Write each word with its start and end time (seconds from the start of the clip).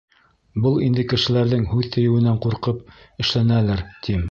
Был 0.63 0.79
инде 0.85 1.05
кешеләрҙең 1.11 1.67
һүҙ 1.75 1.91
тейеүенән 1.97 2.41
ҡурҡып 2.47 2.83
эшләнәлер, 3.27 3.89
тим. 4.09 4.19